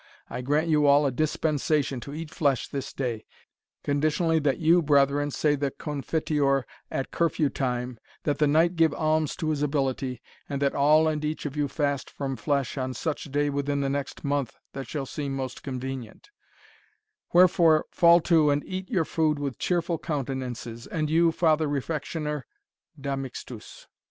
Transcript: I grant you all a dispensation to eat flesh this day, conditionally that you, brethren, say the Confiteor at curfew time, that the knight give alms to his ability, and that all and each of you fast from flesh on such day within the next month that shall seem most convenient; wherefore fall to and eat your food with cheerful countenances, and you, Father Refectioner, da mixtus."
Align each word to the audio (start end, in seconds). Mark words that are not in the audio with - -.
I 0.31 0.41
grant 0.41 0.67
you 0.67 0.87
all 0.87 1.05
a 1.05 1.11
dispensation 1.11 1.99
to 1.99 2.11
eat 2.15 2.31
flesh 2.31 2.67
this 2.67 2.91
day, 2.91 3.23
conditionally 3.83 4.39
that 4.39 4.57
you, 4.57 4.81
brethren, 4.81 5.29
say 5.29 5.55
the 5.55 5.69
Confiteor 5.69 6.65
at 6.89 7.11
curfew 7.11 7.49
time, 7.49 7.99
that 8.23 8.39
the 8.39 8.47
knight 8.47 8.75
give 8.75 8.95
alms 8.95 9.35
to 9.35 9.51
his 9.51 9.61
ability, 9.61 10.19
and 10.49 10.59
that 10.59 10.73
all 10.73 11.07
and 11.07 11.23
each 11.23 11.45
of 11.45 11.55
you 11.55 11.67
fast 11.67 12.09
from 12.09 12.35
flesh 12.35 12.79
on 12.79 12.95
such 12.95 13.25
day 13.25 13.51
within 13.51 13.81
the 13.81 13.91
next 13.91 14.23
month 14.23 14.57
that 14.73 14.87
shall 14.89 15.05
seem 15.05 15.35
most 15.35 15.61
convenient; 15.61 16.31
wherefore 17.31 17.85
fall 17.91 18.19
to 18.21 18.49
and 18.49 18.63
eat 18.65 18.89
your 18.89 19.05
food 19.05 19.37
with 19.37 19.59
cheerful 19.59 19.99
countenances, 19.99 20.87
and 20.87 21.11
you, 21.11 21.31
Father 21.31 21.67
Refectioner, 21.67 22.45
da 22.99 23.15
mixtus." 23.15 23.85